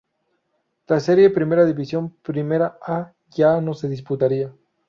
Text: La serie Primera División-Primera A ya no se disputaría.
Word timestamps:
La 0.87 0.99
serie 0.99 1.29
Primera 1.29 1.63
División-Primera 1.63 2.79
A 2.81 3.13
ya 3.29 3.61
no 3.61 3.75
se 3.75 3.87
disputaría. 3.87 4.51